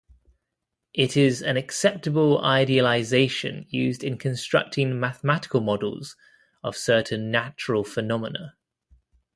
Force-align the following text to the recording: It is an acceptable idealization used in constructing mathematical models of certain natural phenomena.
It 0.95 1.15
is 1.15 1.43
an 1.43 1.57
acceptable 1.57 2.41
idealization 2.43 3.67
used 3.69 4.03
in 4.03 4.17
constructing 4.17 4.99
mathematical 4.99 5.61
models 5.61 6.15
of 6.63 6.75
certain 6.75 7.29
natural 7.29 7.83
phenomena. 7.83 8.55